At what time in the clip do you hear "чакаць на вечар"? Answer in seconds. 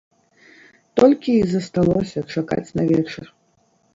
2.37-3.25